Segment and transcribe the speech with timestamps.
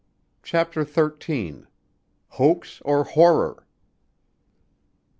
[0.41, 1.67] CHAPTER THIRTEEN
[2.29, 3.67] Hoax or Horror?